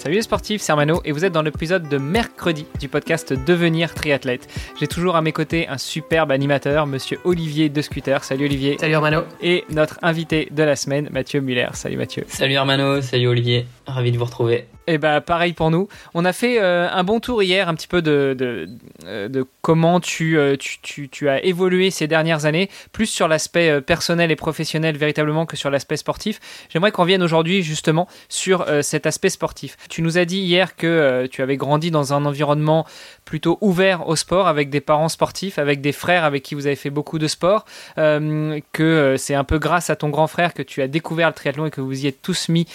Salut 0.00 0.14
les 0.14 0.22
sportifs, 0.22 0.62
c'est 0.62 0.72
Armano 0.72 1.02
et 1.04 1.12
vous 1.12 1.26
êtes 1.26 1.32
dans 1.34 1.42
l'épisode 1.42 1.86
de 1.90 1.98
mercredi 1.98 2.64
du 2.80 2.88
podcast 2.88 3.34
Devenir 3.34 3.92
triathlète. 3.92 4.48
J'ai 4.80 4.86
toujours 4.86 5.14
à 5.14 5.20
mes 5.20 5.32
côtés 5.32 5.68
un 5.68 5.76
superbe 5.76 6.32
animateur, 6.32 6.86
monsieur 6.86 7.18
Olivier 7.24 7.68
de 7.68 7.82
Scooter. 7.82 8.24
Salut 8.24 8.46
Olivier. 8.46 8.78
Salut 8.80 8.94
Armano. 8.94 9.24
Et 9.42 9.64
notre 9.68 9.98
invité 10.00 10.48
de 10.52 10.62
la 10.62 10.74
semaine, 10.74 11.10
Mathieu 11.12 11.42
Muller. 11.42 11.68
Salut 11.74 11.98
Mathieu. 11.98 12.24
Salut 12.28 12.56
Armano, 12.56 13.02
salut 13.02 13.28
Olivier. 13.28 13.66
Ravi 13.90 14.12
de 14.12 14.18
vous 14.18 14.24
retrouver. 14.24 14.66
Et 14.90 14.94
eh 14.94 14.98
bah 14.98 15.20
pareil 15.20 15.52
pour 15.52 15.70
nous. 15.70 15.86
On 16.14 16.24
a 16.24 16.32
fait 16.32 16.60
euh, 16.60 16.88
un 16.90 17.04
bon 17.04 17.20
tour 17.20 17.44
hier, 17.44 17.68
un 17.68 17.76
petit 17.76 17.86
peu 17.86 18.02
de, 18.02 18.34
de, 18.36 18.68
euh, 19.04 19.44
comment 19.62 19.98
euh, 19.98 20.56
tu, 20.56 20.80
tu, 20.82 21.08
tu, 21.08 21.28
as 21.28 21.44
évolué 21.44 21.92
ces 21.92 22.08
dernières 22.08 22.44
années, 22.44 22.68
plus 22.90 23.06
sur 23.06 23.28
l'aspect 23.28 23.80
personnel 23.82 24.32
et 24.32 24.36
professionnel 24.36 24.96
véritablement 24.96 25.46
que 25.46 25.56
sur 25.56 25.70
l'aspect 25.70 25.96
sportif. 25.96 26.40
J'aimerais 26.70 26.90
qu'on 26.90 27.04
vienne 27.04 27.22
aujourd'hui 27.22 27.62
justement 27.62 28.08
sur 28.28 28.66
cet 28.82 29.06
aspect 29.06 29.28
sportif. 29.28 29.76
Tu 29.88 30.02
nous 30.02 30.18
as 30.18 30.24
dit 30.24 30.38
hier 30.38 30.74
que 30.74 31.28
tu 31.30 31.40
avais 31.40 31.56
grandi 31.56 31.92
dans 31.92 32.12
un 32.12 32.24
environnement 32.24 32.84
plutôt 33.24 33.58
ouvert 33.60 34.08
au 34.08 34.16
sport, 34.16 34.48
avec 34.48 34.70
des 34.70 34.80
parents 34.80 35.08
sportifs, 35.08 35.60
avec 35.60 35.80
des 35.80 35.92
frères 35.92 36.24
avec 36.24 36.42
qui 36.42 36.56
vous 36.56 36.66
avez 36.66 36.74
fait 36.74 36.90
beaucoup 36.90 37.20
de 37.20 37.28
sport, 37.28 37.64
que 37.96 39.14
c'est 39.18 39.34
un 39.36 39.44
peu 39.44 39.60
grâce 39.60 39.88
à 39.88 39.94
ton 39.94 40.08
grand 40.08 40.26
frère 40.26 40.52
que 40.52 40.62
tu 40.62 40.82
as 40.82 40.88
découvert 40.88 41.28
le 41.28 41.34
triathlon 41.34 41.66
et 41.66 41.70
que 41.70 41.80
vous 41.80 42.04
y 42.04 42.08
êtes 42.08 42.22
tous 42.22 42.48
mis 42.48 42.66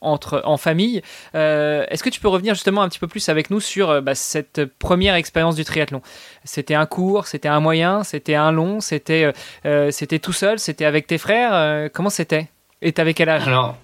entre, 0.00 0.25
en 0.32 0.56
famille. 0.56 1.02
Euh, 1.34 1.84
est-ce 1.88 2.02
que 2.02 2.10
tu 2.10 2.20
peux 2.20 2.28
revenir 2.28 2.54
justement 2.54 2.82
un 2.82 2.88
petit 2.88 2.98
peu 2.98 3.06
plus 3.06 3.28
avec 3.28 3.50
nous 3.50 3.60
sur 3.60 3.90
euh, 3.90 4.00
bah, 4.00 4.14
cette 4.14 4.64
première 4.64 5.14
expérience 5.14 5.56
du 5.56 5.64
triathlon? 5.64 6.02
C'était 6.44 6.74
un 6.74 6.86
court, 6.86 7.26
c'était 7.26 7.48
un 7.48 7.60
moyen, 7.60 8.04
c'était 8.04 8.34
un 8.34 8.52
long, 8.52 8.80
c'était 8.80 9.32
euh, 9.64 9.90
c'était 9.90 10.18
tout 10.18 10.32
seul, 10.32 10.58
c'était 10.58 10.84
avec 10.84 11.06
tes 11.06 11.18
frères 11.18 11.90
Comment 11.92 12.10
c'était? 12.10 12.48
Et 12.82 12.92
t'avais 12.92 13.14
quel 13.14 13.28
âge? 13.28 13.46
Alors, 13.46 13.76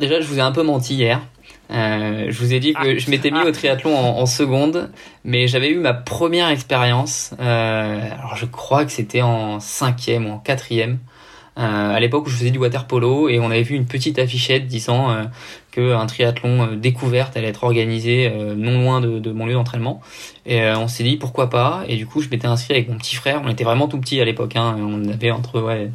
déjà, 0.00 0.20
je 0.20 0.26
vous 0.26 0.38
ai 0.38 0.42
un 0.42 0.52
peu 0.52 0.62
menti 0.62 0.94
hier. 0.94 1.20
je 1.70 2.38
vous 2.38 2.52
ai 2.52 2.60
dit 2.60 2.72
que 2.74 2.96
ah. 2.96 2.98
je 2.98 3.10
m'étais 3.10 3.30
mis 3.30 3.40
au 3.40 3.52
triathlon 3.52 3.96
en, 3.96 4.26
seconde, 4.26 4.90
mais 5.24 5.46
j'avais 5.46 5.70
eu 5.70 5.78
ma 5.78 5.94
première 5.94 6.48
expérience. 6.48 7.34
alors 7.38 8.36
je 8.36 8.46
crois 8.46 8.84
que 8.84 8.92
c'était 8.92 9.22
en 9.22 9.60
cinquième 9.60 10.26
ou 10.26 10.32
en 10.32 10.38
quatrième. 10.38 10.98
Euh, 11.58 11.94
à 11.94 12.00
l'époque 12.00 12.26
où 12.26 12.30
je 12.30 12.36
faisais 12.36 12.50
du 12.50 12.58
water 12.58 12.86
polo 12.86 13.28
et 13.28 13.38
on 13.38 13.50
avait 13.50 13.62
vu 13.62 13.74
une 13.74 13.84
petite 13.84 14.18
affichette 14.18 14.66
disant 14.66 15.10
euh, 15.10 15.24
qu'un 15.72 16.06
triathlon 16.06 16.62
euh, 16.62 16.76
découverte 16.76 17.36
allait 17.36 17.48
être 17.48 17.64
organisé 17.64 18.30
euh, 18.32 18.54
non 18.54 18.80
loin 18.80 19.00
de, 19.00 19.18
de, 19.18 19.32
mon 19.32 19.46
lieu 19.46 19.54
d'entraînement. 19.54 20.00
Et 20.46 20.64
on 20.64 20.88
s'est 20.88 21.04
dit 21.04 21.16
pourquoi 21.16 21.50
pas? 21.50 21.84
Et 21.88 21.96
du 21.96 22.06
coup 22.06 22.20
je 22.20 22.28
m'étais 22.28 22.46
inscrit 22.46 22.74
avec 22.74 22.88
mon 22.88 22.96
petit 22.98 23.16
frère. 23.16 23.42
On 23.44 23.48
était 23.48 23.64
vraiment 23.64 23.88
tout 23.88 23.98
petit 23.98 24.20
à 24.20 24.24
l'époque 24.24 24.56
hein, 24.56 24.76
on 24.78 25.08
avait 25.08 25.30
entre 25.30 25.60
ouais 25.60 25.90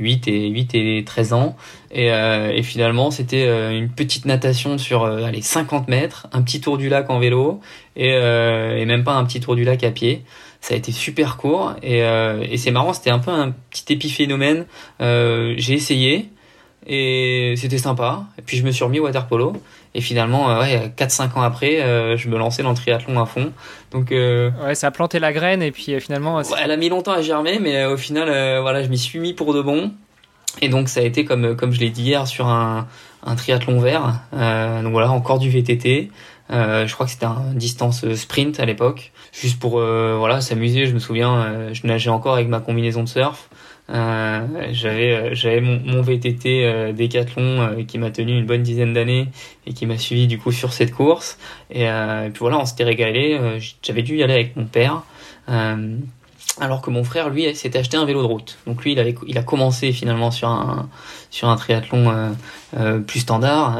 8 0.00 0.26
et 0.26 0.48
8 0.48 0.74
et 0.74 1.04
13 1.04 1.32
ans. 1.32 1.56
Et, 1.92 2.08
et 2.08 2.62
finalement 2.64 3.12
c'était 3.12 3.46
une 3.72 3.88
petite 3.88 4.24
natation 4.24 4.78
sur 4.78 5.04
allez 5.04 5.42
50 5.42 5.86
mètres 5.86 6.26
un 6.32 6.42
petit 6.42 6.60
tour 6.60 6.76
du 6.76 6.88
lac 6.88 7.08
en 7.08 7.20
vélo 7.20 7.60
et, 7.94 8.08
et 8.08 8.84
même 8.84 9.04
pas 9.04 9.14
un 9.14 9.24
petit 9.24 9.38
tour 9.38 9.54
du 9.54 9.62
lac 9.62 9.84
à 9.84 9.92
pied. 9.92 10.24
Ça 10.64 10.72
a 10.72 10.78
été 10.78 10.92
super 10.92 11.36
court 11.36 11.74
et, 11.82 12.02
euh, 12.04 12.42
et 12.50 12.56
c'est 12.56 12.70
marrant, 12.70 12.94
c'était 12.94 13.10
un 13.10 13.18
peu 13.18 13.30
un 13.30 13.54
petit 13.68 13.92
épiphénomène. 13.92 14.64
Euh, 15.02 15.52
j'ai 15.58 15.74
essayé 15.74 16.30
et 16.86 17.54
c'était 17.56 17.78
sympa. 17.78 18.24
Et 18.38 18.42
puis 18.42 18.56
je 18.56 18.64
me 18.64 18.70
suis 18.70 18.84
remis 18.84 19.00
au 19.00 19.04
water 19.04 19.26
polo 19.26 19.54
et 19.94 20.00
finalement, 20.00 20.50
euh, 20.50 20.60
ouais, 20.60 20.92
4-5 20.96 21.38
ans 21.38 21.42
après, 21.42 21.80
euh, 21.82 22.16
je 22.16 22.28
me 22.28 22.36
lançais 22.36 22.62
dans 22.62 22.70
le 22.70 22.76
triathlon 22.76 23.20
à 23.20 23.26
fond. 23.26 23.52
Donc 23.90 24.10
ouais, 24.10 24.74
ça 24.74 24.88
a 24.88 24.90
planté 24.90 25.18
la 25.18 25.32
graine 25.32 25.62
et 25.62 25.70
puis 25.70 26.00
finalement. 26.00 26.36
Ouais, 26.36 26.44
elle 26.62 26.70
a 26.70 26.76
mis 26.76 26.88
longtemps 26.88 27.12
à 27.12 27.22
germer, 27.22 27.58
mais 27.60 27.84
au 27.84 27.96
final, 27.96 28.28
voilà, 28.60 28.82
je 28.82 28.88
m'y 28.88 28.98
suis 28.98 29.18
mis 29.18 29.32
pour 29.32 29.54
de 29.54 29.62
bon. 29.62 29.92
Et 30.62 30.68
donc 30.68 30.88
ça 30.88 31.00
a 31.00 31.02
été 31.02 31.24
comme 31.24 31.56
comme 31.56 31.72
je 31.72 31.80
l'ai 31.80 31.90
dit 31.90 32.02
hier 32.02 32.28
sur 32.28 32.46
un, 32.46 32.86
un 33.24 33.34
triathlon 33.34 33.80
vert. 33.80 34.20
donc 34.32 34.92
voilà, 34.92 35.10
encore 35.10 35.38
du 35.38 35.50
VTT. 35.50 36.10
Euh, 36.50 36.86
je 36.86 36.92
crois 36.92 37.06
que 37.06 37.12
c'était 37.12 37.24
un 37.24 37.54
distance 37.54 38.04
sprint 38.14 38.60
à 38.60 38.66
l'époque, 38.66 39.12
juste 39.32 39.58
pour 39.58 39.78
euh, 39.78 40.16
voilà 40.18 40.40
s'amuser. 40.40 40.86
Je 40.86 40.92
me 40.92 40.98
souviens, 40.98 41.36
euh, 41.36 41.70
je 41.74 41.86
nageais 41.86 42.10
encore 42.10 42.34
avec 42.34 42.48
ma 42.48 42.60
combinaison 42.60 43.02
de 43.02 43.08
surf. 43.08 43.48
J'avais 43.88 45.34
j'avais 45.34 45.60
mon, 45.60 45.80
mon, 45.80 46.02
VTT 46.02 46.92
Décathlon 46.92 47.84
qui 47.86 47.98
m'a 47.98 48.10
tenu 48.10 48.38
une 48.38 48.46
bonne 48.46 48.62
dizaine 48.62 48.94
d'années 48.94 49.28
et 49.66 49.72
qui 49.72 49.86
m'a 49.86 49.98
suivi 49.98 50.26
du 50.26 50.38
coup 50.38 50.52
sur 50.52 50.72
cette 50.72 50.92
course. 50.92 51.38
Et, 51.70 51.86
puis 52.32 52.40
voilà, 52.40 52.58
on 52.58 52.64
s'était 52.64 52.84
régalé. 52.84 53.38
J'avais 53.82 54.02
dû 54.02 54.16
y 54.16 54.22
aller 54.22 54.34
avec 54.34 54.56
mon 54.56 54.64
père. 54.66 55.02
alors 55.46 56.80
que 56.82 56.90
mon 56.90 57.04
frère, 57.04 57.28
lui, 57.28 57.54
s'était 57.54 57.78
acheté 57.78 57.96
un 57.96 58.06
vélo 58.06 58.22
de 58.22 58.26
route. 58.26 58.58
Donc 58.66 58.82
lui, 58.84 58.92
il, 58.92 58.98
avait, 58.98 59.14
il 59.26 59.36
a 59.36 59.42
commencé 59.42 59.92
finalement 59.92 60.30
sur 60.30 60.48
un, 60.48 60.88
sur 61.30 61.48
un 61.48 61.56
triathlon 61.56 62.34
plus 63.06 63.20
standard. 63.20 63.78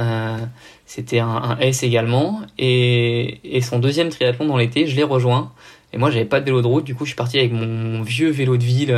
C'était 0.87 1.19
un, 1.19 1.57
S 1.61 1.83
également. 1.83 2.43
Et, 2.59 3.41
et 3.43 3.61
son 3.63 3.79
deuxième 3.79 4.11
triathlon 4.11 4.47
dans 4.47 4.57
l'été, 4.57 4.87
je 4.87 4.95
l'ai 4.95 5.03
rejoint. 5.03 5.53
Et 5.95 5.99
moi, 5.99 6.11
j'avais 6.11 6.25
pas 6.25 6.41
de 6.41 6.45
vélo 6.45 6.61
de 6.61 6.67
route. 6.67 6.85
Du 6.85 6.97
coup, 6.97 7.05
je 7.05 7.11
suis 7.11 7.17
parti 7.17 7.39
avec 7.39 7.53
mon, 7.53 8.03
vieux 8.03 8.31
vélo 8.31 8.57
de 8.57 8.65
ville. 8.65 8.91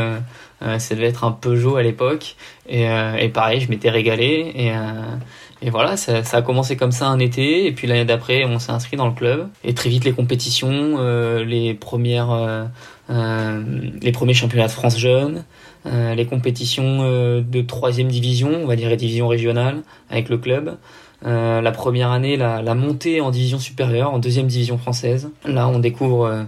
Euh, 0.62 0.78
ça 0.78 0.94
devait 0.94 1.08
être 1.08 1.24
un 1.24 1.30
Peugeot 1.30 1.76
à 1.76 1.82
l'époque. 1.82 2.36
Et, 2.66 2.88
euh, 2.88 3.16
et, 3.16 3.28
pareil, 3.28 3.60
je 3.60 3.68
m'étais 3.68 3.90
régalé. 3.90 4.50
Et, 4.54 4.72
euh, 4.72 5.14
et 5.60 5.68
voilà, 5.68 5.98
ça, 5.98 6.22
a 6.32 6.42
commencé 6.42 6.76
comme 6.76 6.92
ça 6.92 7.08
un 7.08 7.18
été. 7.18 7.66
Et 7.66 7.72
puis 7.72 7.86
l'année 7.86 8.06
d'après, 8.06 8.46
on 8.46 8.58
s'est 8.58 8.72
inscrit 8.72 8.96
dans 8.96 9.06
le 9.06 9.12
club. 9.12 9.48
Et 9.62 9.74
très 9.74 9.90
vite, 9.90 10.06
les 10.06 10.12
compétitions, 10.12 10.98
les 11.44 11.74
premières, 11.74 12.68
les 13.08 14.12
premiers 14.12 14.34
championnats 14.34 14.66
de 14.66 14.72
France 14.72 14.98
jeunes. 14.98 15.44
les 15.84 16.26
compétitions 16.26 17.40
de 17.40 17.62
troisième 17.62 18.08
division, 18.08 18.50
on 18.62 18.66
va 18.66 18.76
dire 18.76 18.94
division 18.96 19.28
régionale 19.28 19.82
avec 20.10 20.28
le 20.28 20.38
club. 20.38 20.76
Euh, 21.24 21.60
la 21.62 21.72
première 21.72 22.10
année, 22.10 22.36
la, 22.36 22.74
montée 22.74 23.20
en 23.20 23.30
division 23.30 23.58
supérieure, 23.58 24.12
en 24.12 24.18
deuxième 24.18 24.46
division 24.46 24.78
française. 24.78 25.30
Là, 25.44 25.66
on 25.68 25.78
découvre 25.78 26.26
euh, 26.26 26.42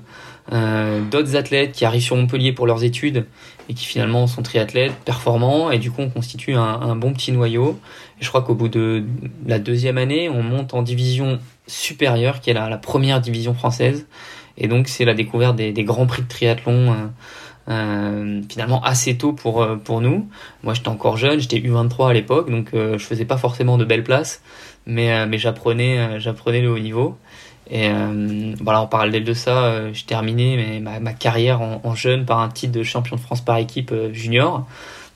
euh, 0.53 1.03
d'autres 1.03 1.37
athlètes 1.37 1.73
qui 1.73 1.85
arrivent 1.85 2.03
sur 2.03 2.17
Montpellier 2.17 2.53
pour 2.53 2.67
leurs 2.67 2.85
études 2.85 3.27
et 3.69 3.75
qui 3.75 3.85
finalement 3.85 4.27
sont 4.27 4.43
triathlètes 4.43 4.95
performants 5.05 5.71
et 5.71 5.79
du 5.79 5.91
coup 5.91 6.01
on 6.01 6.09
constitue 6.09 6.55
un, 6.55 6.97
bon 6.97 7.13
petit 7.13 7.33
noyau. 7.33 7.79
Et 8.21 8.25
je 8.25 8.29
crois 8.29 8.43
qu'au 8.43 8.55
bout 8.55 8.69
de 8.69 9.05
la 9.47 9.59
deuxième 9.59 9.99
année, 9.99 10.29
on 10.29 10.43
monte 10.43 10.75
en 10.75 10.83
division 10.83 11.39
supérieure 11.67 12.41
qui 12.41 12.51
est 12.51 12.55
la, 12.55 12.79
première 12.79 13.21
division 13.21 13.55
française. 13.55 14.07
Et 14.57 14.69
donc 14.69 14.89
c'est 14.89 15.05
la 15.05 15.15
découverte 15.15 15.57
des, 15.57 15.85
grands 15.85 16.07
prix 16.07 16.23
de 16.23 16.29
triathlon. 16.29 17.11
Euh, 17.71 18.41
finalement 18.49 18.83
assez 18.83 19.19
tôt 19.19 19.35
pour 19.35 19.67
pour 19.85 20.01
nous. 20.01 20.27
Moi, 20.63 20.73
j'étais 20.73 20.89
encore 20.89 21.19
jeune, 21.19 21.39
j'étais 21.39 21.59
U23 21.59 22.09
à 22.09 22.13
l'époque, 22.15 22.51
donc 22.51 22.71
je 22.73 22.97
faisais 22.97 23.27
pas 23.27 23.37
forcément 23.37 23.77
de 23.77 23.85
belles 23.85 24.05
places 24.05 24.41
mais, 24.89 25.13
euh, 25.13 25.27
mais 25.29 25.39
j'apprenais, 25.39 25.99
euh, 25.99 26.19
j'apprenais 26.19 26.63
le 26.63 26.73
haut 26.73 26.79
niveau. 26.79 27.17
Et 27.71 27.89
euh, 27.91 28.55
voilà, 28.61 28.81
en 28.81 28.87
parallèle 28.87 29.25
de 29.25 29.35
ça, 29.35 29.93
j'ai 29.93 30.05
terminé 30.05 30.57
mais 30.57 30.81
ma, 30.81 31.01
ma 31.01 31.13
carrière 31.13 31.61
en, 31.61 31.95
jeune 31.95 32.25
par 32.25 32.41
un 32.41 32.49
titre 32.49 32.73
de 32.73 32.83
champion 32.83 33.17
de 33.17 33.21
France 33.21 33.41
par 33.41 33.59
équipe 33.59 33.93
junior. 34.13 34.67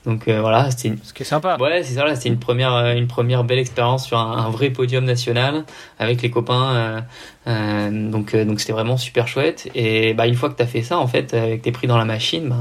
Donc 0.05 0.27
voilà, 0.27 0.69
c'était 0.69 0.89
une... 0.89 0.97
ce 1.01 1.13
qui 1.13 1.23
est 1.23 1.25
sympa. 1.25 1.57
Ouais, 1.59 1.81
c'est 1.81 1.93
ça. 1.93 2.13
C'était 2.15 2.29
une 2.29 2.37
première, 2.37 2.73
une 2.95 3.07
première 3.07 3.43
belle 3.43 3.59
expérience 3.59 4.05
sur 4.05 4.17
un, 4.17 4.49
vrai 4.49 4.69
podium 4.69 5.05
national 5.05 5.63
avec 5.97 6.21
les 6.21 6.29
copains. 6.29 7.05
Euh, 7.47 7.89
donc 8.11 8.35
donc 8.35 8.59
c'était 8.59 8.73
vraiment 8.73 8.97
super 8.97 9.27
chouette. 9.27 9.69
Et 9.75 10.13
bah 10.13 10.27
une 10.27 10.35
fois 10.35 10.49
que 10.49 10.55
t'as 10.55 10.65
fait 10.65 10.83
ça, 10.83 10.97
en 10.97 11.07
fait, 11.07 11.33
avec 11.33 11.61
tes 11.61 11.71
prix 11.71 11.87
dans 11.87 11.97
la 11.97 12.05
machine, 12.05 12.49
bah, 12.49 12.57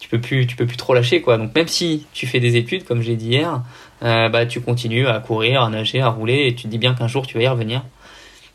tu 0.00 0.08
peux 0.08 0.20
plus, 0.20 0.46
tu 0.46 0.56
peux 0.56 0.66
plus 0.66 0.76
trop 0.76 0.94
lâcher 0.94 1.20
quoi. 1.20 1.36
Donc 1.36 1.54
même 1.54 1.68
si 1.68 2.06
tu 2.12 2.26
fais 2.26 2.40
des 2.40 2.56
études, 2.56 2.84
comme 2.84 3.02
j'ai 3.02 3.16
dit 3.16 3.28
hier, 3.28 3.62
euh, 4.02 4.28
bah, 4.28 4.46
tu 4.46 4.60
continues 4.60 5.06
à 5.06 5.20
courir, 5.20 5.62
à 5.62 5.68
nager, 5.68 6.00
à 6.00 6.08
rouler, 6.08 6.46
et 6.46 6.54
tu 6.54 6.64
te 6.64 6.68
dis 6.68 6.78
bien 6.78 6.94
qu'un 6.94 7.06
jour 7.06 7.26
tu 7.26 7.36
vas 7.36 7.44
y 7.44 7.48
revenir. 7.48 7.82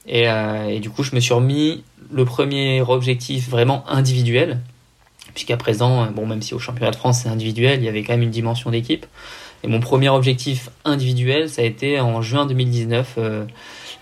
Et, 0.08 0.30
euh, 0.30 0.68
et, 0.70 0.80
du 0.80 0.90
coup, 0.90 1.04
je 1.04 1.16
me 1.16 1.20
suis 1.20 1.34
remis 1.34 1.84
le 2.12 2.26
premier 2.26 2.82
objectif 2.82 3.50
vraiment 3.50 3.84
individuel, 3.90 4.60
puisqu'à 5.34 5.58
présent, 5.58 6.06
bon, 6.12 6.28
même 6.28 6.42
si 6.42 6.54
au 6.54 6.60
championnat 6.60 6.92
de 6.92 6.96
France 6.96 7.22
c'est 7.24 7.30
individuel, 7.30 7.80
il 7.80 7.86
y 7.86 7.90
avait 7.90 8.04
quand 8.04 8.14
même 8.14 8.22
une 8.22 8.32
dimension 8.32 8.70
d'équipe. 8.70 9.06
Et 9.64 9.68
mon 9.68 9.80
premier 9.80 10.10
objectif 10.10 10.70
individuel, 10.84 11.50
ça 11.50 11.64
a 11.64 11.66
été 11.66 12.00
en 12.00 12.22
juin 12.22 12.46
2019, 12.46 13.16
euh, 13.18 13.46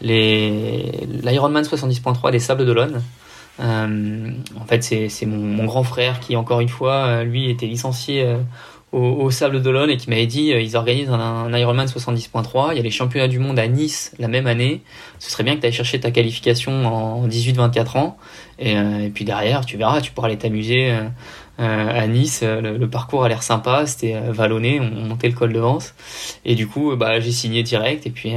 l'Ironman 0.01 1.63
70.3 1.63 2.31
des 2.31 2.39
Sables 2.39 2.65
d'Olonne. 2.65 3.01
Euh, 3.61 4.31
en 4.59 4.65
fait, 4.65 4.83
c'est 4.83 5.25
mon, 5.25 5.63
grand 5.63 5.83
frère 5.83 6.19
qui, 6.19 6.35
encore 6.35 6.59
une 6.59 6.69
fois, 6.69 7.23
lui, 7.23 7.49
était 7.49 7.67
licencié 7.67 8.35
au, 8.93 9.29
Sable 9.31 9.61
d'Olonne 9.61 9.89
et 9.89 9.97
qui 9.97 10.09
m'avait 10.09 10.27
dit 10.27 10.49
ils 10.49 10.77
organisent 10.77 11.09
un, 11.09 11.51
Ironman 11.57 11.87
70.3. 11.87 12.69
Il 12.71 12.77
y 12.77 12.79
a 12.79 12.83
les 12.83 12.91
championnats 12.91 13.27
du 13.27 13.39
monde 13.39 13.59
à 13.59 13.67
Nice 13.67 14.13
la 14.19 14.27
même 14.27 14.47
année. 14.47 14.81
Ce 15.19 15.29
serait 15.29 15.43
bien 15.43 15.55
que 15.55 15.61
tu 15.61 15.67
ailles 15.67 15.73
chercher 15.73 15.99
ta 15.99 16.11
qualification 16.11 16.85
en 16.85 17.27
18-24 17.27 17.97
ans. 17.97 18.17
Et, 18.59 18.73
et, 18.73 19.09
puis 19.13 19.25
derrière, 19.25 19.65
tu 19.65 19.77
verras, 19.77 19.99
tu 19.99 20.11
pourras 20.11 20.27
aller 20.27 20.37
t'amuser 20.37 20.93
euh, 21.59 22.01
à 22.01 22.07
Nice. 22.07 22.39
Euh, 22.41 22.61
le, 22.61 22.89
parcours 22.89 23.23
a 23.23 23.29
l'air 23.29 23.43
sympa, 23.43 23.85
c'était 23.85 24.15
euh, 24.15 24.31
vallonné, 24.31 24.79
on 24.79 25.05
montait 25.05 25.27
le 25.27 25.35
col 25.35 25.53
de 25.53 25.59
Vence. 25.59 25.93
Et 26.45 26.55
du 26.55 26.67
coup, 26.67 26.95
bah, 26.95 27.19
j'ai 27.19 27.31
signé 27.31 27.61
direct. 27.61 28.07
Et 28.07 28.09
puis, 28.09 28.33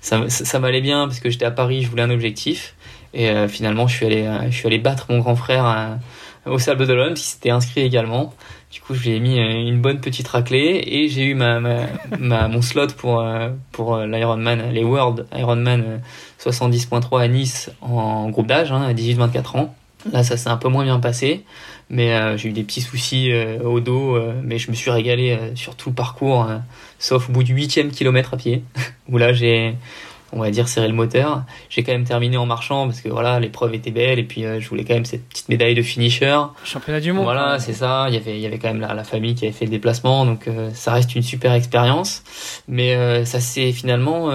ça, 0.00 0.28
ça, 0.28 0.58
m'allait 0.58 0.82
bien 0.82 1.06
parce 1.06 1.20
que 1.20 1.30
j'étais 1.30 1.46
à 1.46 1.50
Paris, 1.50 1.82
je 1.82 1.88
voulais 1.88 2.02
un 2.02 2.10
objectif. 2.10 2.74
Et 3.14 3.28
finalement, 3.48 3.88
je 3.88 3.96
suis 3.96 4.06
allé, 4.06 4.28
je 4.50 4.56
suis 4.56 4.66
allé 4.66 4.78
battre 4.78 5.06
mon 5.08 5.18
grand 5.18 5.34
frère 5.34 5.98
au 6.46 6.58
Sable 6.58 6.86
d'Olonne, 6.86 7.14
qui 7.14 7.24
s'était 7.24 7.50
inscrit 7.50 7.80
également. 7.80 8.32
Du 8.70 8.80
coup, 8.80 8.94
je 8.94 9.02
lui 9.02 9.16
ai 9.16 9.20
mis 9.20 9.38
une 9.38 9.80
bonne 9.80 10.00
petite 10.00 10.28
raclée 10.28 10.82
et 10.86 11.08
j'ai 11.08 11.24
eu 11.24 11.34
ma, 11.34 11.58
ma, 11.60 12.48
mon 12.48 12.62
slot 12.62 12.88
pour, 12.96 13.24
pour 13.72 13.98
l'Ironman, 13.98 14.70
les 14.72 14.84
World 14.84 15.26
Ironman 15.34 16.00
70.3 16.40 17.20
à 17.20 17.28
Nice 17.28 17.70
en 17.80 18.30
groupe 18.30 18.46
d'âge, 18.46 18.70
hein, 18.70 18.82
à 18.82 18.92
18-24 18.94 19.58
ans. 19.58 19.74
Là, 20.12 20.24
ça 20.24 20.36
s'est 20.36 20.48
un 20.48 20.56
peu 20.56 20.68
moins 20.68 20.84
bien 20.84 20.98
passé, 20.98 21.44
mais 21.90 22.14
euh, 22.14 22.36
j'ai 22.36 22.48
eu 22.48 22.52
des 22.52 22.62
petits 22.62 22.80
soucis 22.80 23.30
euh, 23.32 23.60
au 23.62 23.80
dos, 23.80 24.16
euh, 24.16 24.32
mais 24.42 24.58
je 24.58 24.70
me 24.70 24.76
suis 24.76 24.90
régalé 24.90 25.38
sur 25.54 25.74
tout 25.76 25.90
le 25.90 25.94
parcours, 25.94 26.48
sauf 26.98 27.28
au 27.28 27.32
bout 27.32 27.42
du 27.42 27.54
huitième 27.54 27.90
kilomètre 27.90 28.34
à 28.34 28.36
pied, 28.38 28.64
où 29.08 29.18
là 29.18 29.32
j'ai, 29.32 29.74
on 30.32 30.40
va 30.40 30.50
dire, 30.50 30.68
serré 30.68 30.88
le 30.88 30.94
moteur. 30.94 31.42
J'ai 31.68 31.82
quand 31.82 31.92
même 31.92 32.04
terminé 32.04 32.36
en 32.36 32.46
marchant 32.46 32.86
parce 32.86 33.00
que 33.00 33.08
voilà, 33.08 33.40
l'épreuve 33.40 33.74
était 33.74 33.90
belle 33.90 34.18
et 34.18 34.24
puis 34.24 34.44
je 34.58 34.68
voulais 34.68 34.84
quand 34.84 34.94
même 34.94 35.04
cette 35.04 35.28
petite 35.28 35.48
médaille 35.48 35.74
de 35.74 35.82
finisher. 35.82 36.38
Championnat 36.64 37.00
du 37.00 37.12
monde. 37.12 37.24
Voilà, 37.24 37.58
c'est 37.58 37.72
ça. 37.72 38.06
Il 38.08 38.14
y 38.14 38.16
avait, 38.16 38.36
il 38.36 38.40
y 38.40 38.46
avait 38.46 38.58
quand 38.58 38.68
même 38.68 38.80
la, 38.80 38.94
la 38.94 39.04
famille 39.04 39.34
qui 39.34 39.44
avait 39.46 39.54
fait 39.54 39.64
le 39.64 39.70
déplacement, 39.70 40.24
donc 40.24 40.48
ça 40.74 40.92
reste 40.92 41.14
une 41.14 41.22
super 41.22 41.52
expérience. 41.52 42.22
Mais 42.68 43.24
ça 43.24 43.40
s'est 43.40 43.72
finalement 43.72 44.30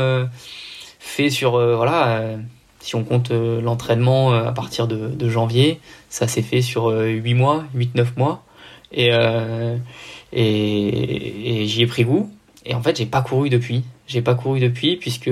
fait 0.99 1.29
sur 1.29 1.51
voilà 1.51 2.37
si 2.85 2.95
on 2.95 3.03
compte 3.03 3.31
euh, 3.31 3.61
l'entraînement 3.61 4.31
euh, 4.31 4.45
à 4.45 4.51
partir 4.51 4.87
de, 4.87 5.29
janvier, 5.29 5.79
ça 6.09 6.27
s'est 6.27 6.43
fait 6.43 6.61
sur 6.61 6.89
8 6.89 7.33
euh, 7.33 7.35
mois, 7.35 7.65
8-9 7.75 8.05
mois. 8.15 8.43
Et, 8.91 9.09
et, 10.31 11.65
j'y 11.65 11.81
ai 11.81 11.87
pris 11.87 12.05
goût. 12.05 12.31
Et 12.65 12.75
en 12.75 12.81
fait, 12.81 12.97
j'ai 12.97 13.05
pas 13.05 13.21
couru 13.21 13.49
depuis. 13.49 13.83
J'ai 14.07 14.21
pas 14.21 14.35
couru 14.35 14.59
depuis 14.59 14.97
puisque 14.97 15.31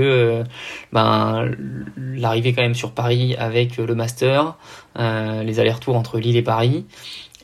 ben 0.91 1.51
l'arrivée 1.97 2.53
quand 2.53 2.63
même 2.63 2.73
sur 2.73 2.91
Paris 2.91 3.35
avec 3.37 3.77
le 3.77 3.93
master, 3.93 4.55
les 4.97 5.59
allers-retours 5.59 5.95
entre 5.95 6.17
Lille 6.17 6.37
et 6.37 6.41
Paris, 6.41 6.85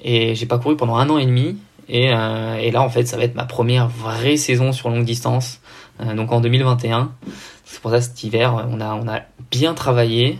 et 0.03 0.33
j'ai 0.33 0.45
pas 0.47 0.57
couru 0.57 0.75
pendant 0.75 0.95
un 0.95 1.09
an 1.09 1.17
et 1.19 1.25
demi. 1.25 1.57
Et, 1.87 2.05
et, 2.05 2.71
là, 2.71 2.81
en 2.81 2.89
fait, 2.89 3.05
ça 3.05 3.17
va 3.17 3.23
être 3.23 3.35
ma 3.35 3.45
première 3.45 3.87
vraie 3.87 4.37
saison 4.37 4.71
sur 4.71 4.89
longue 4.89 5.05
distance, 5.05 5.61
donc 6.15 6.31
en 6.31 6.41
2021. 6.41 7.11
C'est 7.63 7.79
pour 7.81 7.91
ça 7.91 8.01
cet 8.01 8.23
hiver, 8.23 8.67
on 8.71 8.81
a, 8.81 8.95
on 8.95 9.07
a 9.07 9.21
bien 9.51 9.75
travaillé. 9.75 10.39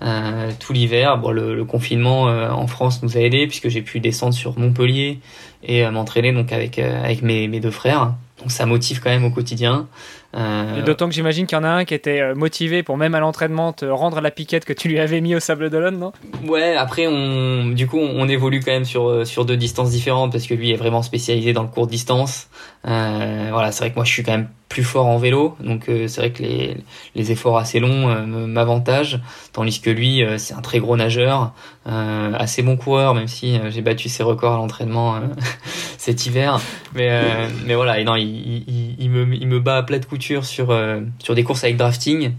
Euh, 0.00 0.52
tout 0.60 0.72
l'hiver. 0.72 1.18
Bon, 1.18 1.30
le, 1.32 1.64
confinement 1.64 2.28
euh, 2.28 2.50
en 2.50 2.66
France 2.68 3.02
nous 3.02 3.16
a 3.16 3.20
aidés 3.20 3.46
puisque 3.48 3.68
j'ai 3.68 3.82
pu 3.82 3.98
descendre 3.98 4.32
sur 4.32 4.56
Montpellier 4.58 5.18
et 5.64 5.84
euh, 5.84 5.90
m'entraîner 5.90 6.32
donc 6.32 6.52
avec 6.52 6.78
avec 6.78 7.22
mes, 7.22 7.48
mes 7.48 7.58
deux 7.58 7.72
frères. 7.72 8.14
Donc 8.38 8.52
ça 8.52 8.64
motive 8.66 9.00
quand 9.02 9.10
même 9.10 9.24
au 9.24 9.30
quotidien. 9.30 9.88
Euh... 10.36 10.82
D'autant 10.82 11.08
que 11.08 11.14
j'imagine 11.14 11.46
qu'il 11.46 11.56
y 11.56 11.60
en 11.60 11.64
a 11.64 11.68
un 11.68 11.84
qui 11.86 11.94
était 11.94 12.20
euh, 12.20 12.34
motivé 12.34 12.82
pour 12.82 12.98
même 12.98 13.14
à 13.14 13.20
l'entraînement 13.20 13.72
te 13.72 13.86
rendre 13.86 14.20
la 14.20 14.30
piquette 14.30 14.66
que 14.66 14.74
tu 14.74 14.88
lui 14.88 14.98
avais 14.98 15.22
mis 15.22 15.34
au 15.34 15.40
Sable 15.40 15.70
d'Olonne, 15.70 15.98
non? 15.98 16.12
Ouais, 16.46 16.76
après 16.76 17.06
on, 17.06 17.68
du 17.68 17.86
coup 17.86 17.98
on 17.98 18.28
évolue 18.28 18.60
quand 18.60 18.72
même 18.72 18.84
sur 18.84 19.08
euh, 19.08 19.24
sur 19.24 19.46
deux 19.46 19.56
distances 19.56 19.90
différentes 19.90 20.32
parce 20.32 20.46
que 20.46 20.52
lui 20.52 20.70
est 20.70 20.76
vraiment 20.76 21.02
spécialisé 21.02 21.54
dans 21.54 21.62
le 21.62 21.68
court 21.68 21.86
distance. 21.86 22.48
Euh, 22.86 23.48
voilà, 23.50 23.72
c'est 23.72 23.84
vrai 23.84 23.90
que 23.90 23.96
moi 23.96 24.04
je 24.04 24.12
suis 24.12 24.22
quand 24.22 24.32
même 24.32 24.48
plus 24.68 24.84
fort 24.84 25.06
en 25.06 25.16
vélo, 25.16 25.56
donc 25.60 25.88
euh, 25.88 26.08
c'est 26.08 26.20
vrai 26.20 26.30
que 26.30 26.42
les, 26.42 26.76
les 27.14 27.32
efforts 27.32 27.56
assez 27.56 27.80
longs 27.80 28.14
m'avantagent, 28.26 29.18
tandis 29.54 29.80
que 29.80 29.88
lui 29.88 30.22
c'est 30.36 30.52
un 30.52 30.60
très 30.60 30.78
gros 30.78 30.94
nageur, 30.94 31.54
assez 31.86 32.62
bon 32.62 32.76
coureur, 32.76 33.14
même 33.14 33.28
si 33.28 33.58
j'ai 33.70 33.80
battu 33.80 34.10
ses 34.10 34.22
records 34.22 34.52
à 34.52 34.56
l'entraînement 34.56 35.18
cet 35.96 36.26
hiver. 36.26 36.60
Mais 36.94 37.48
mais 37.64 37.74
voilà, 37.74 37.98
et 37.98 38.04
non, 38.04 38.14
il, 38.14 38.28
il, 38.28 38.96
il, 38.98 39.10
me 39.10 39.34
il 39.34 39.48
me 39.48 39.58
bat 39.58 39.78
à 39.78 39.82
plat 39.82 39.98
de 39.98 40.04
sur, 40.42 40.70
euh, 40.70 41.00
sur 41.18 41.34
des 41.34 41.44
courses 41.44 41.64
avec 41.64 41.76
drafting. 41.76 42.32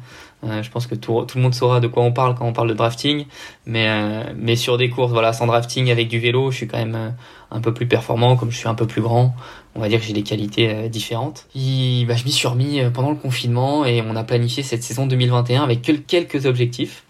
Euh, 0.45 0.63
je 0.63 0.71
pense 0.71 0.87
que 0.87 0.95
tout, 0.95 1.25
tout, 1.27 1.37
le 1.37 1.43
monde 1.43 1.53
saura 1.53 1.81
de 1.81 1.87
quoi 1.87 2.03
on 2.03 2.13
parle 2.13 2.33
quand 2.33 2.45
on 2.45 2.53
parle 2.53 2.69
de 2.69 2.73
drafting, 2.73 3.25
mais 3.65 3.87
euh, 3.89 4.23
mais 4.37 4.55
sur 4.55 4.77
des 4.77 4.89
courses 4.89 5.11
voilà 5.11 5.33
sans 5.33 5.47
drafting 5.47 5.91
avec 5.91 6.07
du 6.07 6.17
vélo, 6.17 6.49
je 6.49 6.57
suis 6.57 6.67
quand 6.67 6.77
même 6.77 7.13
un 7.51 7.59
peu 7.59 7.73
plus 7.73 7.87
performant 7.87 8.37
comme 8.37 8.49
je 8.49 8.57
suis 8.57 8.69
un 8.69 8.75
peu 8.75 8.87
plus 8.87 9.01
grand. 9.01 9.35
On 9.75 9.81
va 9.81 9.89
dire 9.89 9.99
que 9.99 10.05
j'ai 10.05 10.13
des 10.13 10.23
qualités 10.23 10.89
différentes. 10.89 11.47
Et, 11.55 12.05
bah, 12.07 12.15
je 12.15 12.23
m'y 12.23 12.31
suis 12.31 12.47
remis 12.47 12.81
pendant 12.93 13.09
le 13.09 13.15
confinement 13.15 13.85
et 13.85 14.01
on 14.01 14.15
a 14.15 14.23
planifié 14.23 14.63
cette 14.63 14.81
saison 14.81 15.05
2021 15.07 15.61
avec 15.61 15.81
quelques 16.07 16.45
objectifs. 16.45 17.03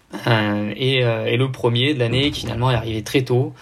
Et, 0.76 0.96
et, 0.98 1.36
le 1.36 1.52
premier 1.52 1.94
de 1.94 2.00
l'année 2.00 2.32
finalement 2.32 2.70
est 2.70 2.74
arrivé 2.74 3.02
très 3.02 3.22
tôt, 3.22 3.54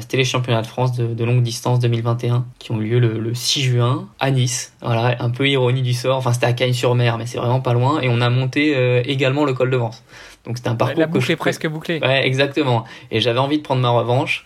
c'était 0.00 0.16
les 0.16 0.24
championnats 0.24 0.62
de 0.62 0.66
France 0.66 0.96
de, 0.96 1.06
de, 1.06 1.24
longue 1.24 1.42
distance 1.42 1.78
2021 1.78 2.44
qui 2.58 2.72
ont 2.72 2.78
lieu 2.78 2.98
le, 2.98 3.20
le, 3.20 3.34
6 3.34 3.62
juin 3.62 4.08
à 4.18 4.30
Nice. 4.30 4.72
Voilà, 4.82 5.16
un 5.22 5.30
peu 5.30 5.48
ironie 5.48 5.82
du 5.82 5.94
sort. 5.94 6.16
Enfin, 6.16 6.32
c'était 6.32 6.46
à 6.46 6.52
Cagnes-sur-Mer, 6.52 7.18
mais 7.18 7.26
c'est 7.26 7.38
vraiment 7.38 7.60
pas 7.60 7.72
loin. 7.72 8.00
Et 8.00 8.08
on 8.08 8.20
a 8.20 8.30
monté 8.30 8.74
également 9.08 9.44
le 9.44 9.52
col 9.54 9.70
de 9.70 9.76
Vence. 9.76 10.02
Donc 10.44 10.56
c'était 10.56 10.70
un 10.70 10.74
parcours. 10.74 10.98
La 10.98 11.06
boucle 11.06 11.30
est 11.30 11.36
presque 11.36 11.68
bouclée. 11.68 12.00
Ouais, 12.00 12.26
exactement. 12.26 12.84
Et 13.10 13.20
j'avais 13.20 13.38
envie 13.38 13.58
de 13.58 13.62
prendre 13.62 13.82
ma 13.82 13.90
revanche 13.90 14.44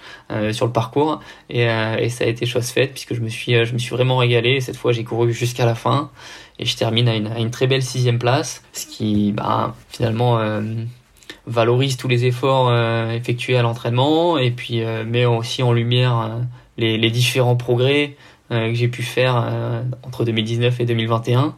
sur 0.53 0.67
le 0.67 0.73
parcours, 0.73 1.21
et, 1.49 1.62
et, 1.62 2.09
ça 2.11 2.25
a 2.25 2.27
été 2.27 2.44
chose 2.44 2.69
faite 2.69 2.93
puisque 2.93 3.15
je 3.15 3.20
me 3.20 3.29
suis, 3.29 3.65
je 3.65 3.73
me 3.73 3.79
suis 3.79 3.94
vraiment 3.94 4.19
régalé. 4.19 4.61
Cette 4.61 4.77
fois, 4.77 4.93
j'ai 4.93 5.05
couru 5.05 5.32
jusqu'à 5.32 5.65
la 5.65 5.75
fin 5.75 6.11
et 6.59 6.65
je 6.65 6.77
termine 6.77 7.09
à 7.09 7.15
une, 7.15 7.27
à 7.29 7.38
une 7.38 7.50
très 7.50 7.67
belle 7.67 7.82
sixième 7.82 8.19
place, 8.19 8.62
ce 8.73 8.87
qui, 8.87 9.32
bah, 9.32 9.75
finalement 9.88 10.38
valorise 11.46 11.96
tous 11.96 12.08
les 12.08 12.25
efforts 12.25 12.69
euh, 12.69 13.11
effectués 13.11 13.56
à 13.56 13.62
l'entraînement 13.62 14.38
et 14.38 14.50
puis 14.50 14.82
euh, 14.82 15.05
met 15.05 15.26
aussi 15.26 15.62
en 15.62 15.73
lumière 15.73 16.19
euh, 16.19 16.41
les, 16.79 16.96
les, 16.96 17.11
différents 17.11 17.56
progrès 17.56 18.17
que 18.50 18.75
j'ai 18.75 18.88
pu 18.88 19.02
faire 19.02 19.50
entre 20.02 20.25
2019 20.25 20.79
et 20.79 20.85
2021 20.85 21.56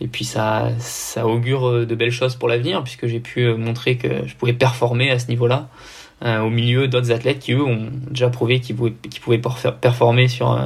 et 0.00 0.08
puis 0.08 0.24
ça 0.24 0.72
ça 0.78 1.26
augure 1.26 1.86
de 1.86 1.94
belles 1.94 2.10
choses 2.10 2.34
pour 2.34 2.48
l'avenir 2.48 2.82
puisque 2.82 3.06
j'ai 3.06 3.20
pu 3.20 3.54
montrer 3.54 3.96
que 3.96 4.26
je 4.26 4.34
pouvais 4.34 4.52
performer 4.52 5.10
à 5.10 5.18
ce 5.18 5.28
niveau-là 5.28 5.68
au 6.22 6.50
milieu 6.50 6.88
d'autres 6.88 7.12
athlètes 7.12 7.38
qui 7.38 7.52
eux 7.52 7.62
ont 7.62 7.88
déjà 8.10 8.28
prouvé 8.28 8.60
qu'ils 8.60 8.76
pouvaient, 8.76 8.92
qu'ils 9.08 9.22
pouvaient 9.22 9.40
performer 9.80 10.28
sur 10.28 10.58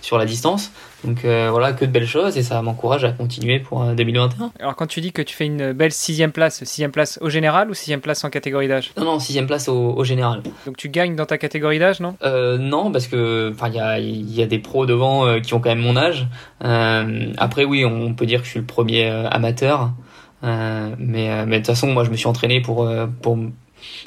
sur 0.00 0.18
la 0.18 0.24
distance 0.24 0.72
donc 1.04 1.24
euh, 1.24 1.48
voilà, 1.50 1.72
que 1.72 1.84
de 1.84 1.90
belles 1.90 2.06
choses 2.06 2.36
et 2.36 2.42
ça 2.42 2.60
m'encourage 2.60 3.04
à 3.04 3.12
continuer 3.12 3.58
pour 3.58 3.82
2021. 3.84 4.44
Euh, 4.44 4.48
Alors 4.60 4.76
quand 4.76 4.86
tu 4.86 5.00
dis 5.00 5.12
que 5.12 5.22
tu 5.22 5.34
fais 5.34 5.46
une 5.46 5.72
belle 5.72 5.92
sixième 5.92 6.32
place, 6.32 6.62
sixième 6.64 6.90
place 6.90 7.18
au 7.22 7.30
général 7.30 7.70
ou 7.70 7.74
sixième 7.74 8.00
place 8.00 8.22
en 8.24 8.30
catégorie 8.30 8.68
d'âge? 8.68 8.92
Non, 8.98 9.04
non, 9.04 9.18
sixième 9.18 9.46
place 9.46 9.68
au, 9.68 10.04
général. 10.04 10.42
Donc 10.66 10.76
tu 10.76 10.88
gagnes 10.88 11.16
dans 11.16 11.26
ta 11.26 11.38
catégorie 11.38 11.78
d'âge, 11.78 12.00
non? 12.00 12.16
Euh, 12.22 12.58
Non, 12.58 12.92
parce 12.92 13.06
que 13.06 13.54
il 13.66 13.74
y 13.74 13.78
a, 13.78 13.98
y 13.98 14.42
a, 14.42 14.46
des 14.46 14.58
pros 14.58 14.86
devant 14.86 15.26
euh, 15.26 15.40
qui 15.40 15.54
ont 15.54 15.60
quand 15.60 15.70
même 15.70 15.80
mon 15.80 15.96
âge. 15.96 16.26
après 16.60 17.64
oui, 17.64 17.84
on 17.84 18.14
peut 18.14 18.26
dire 18.26 18.40
que 18.40 18.46
je 18.46 18.50
suis 18.50 18.60
le 18.60 18.66
premier 18.66 19.06
amateur. 19.06 19.90
mais 20.42 20.96
mais 20.98 21.46
de 21.46 21.56
toute 21.56 21.66
façon, 21.66 21.88
moi 21.88 22.04
je 22.04 22.10
me 22.10 22.16
suis 22.16 22.26
entraîné 22.26 22.60
pour, 22.60 22.90
pour 23.22 23.38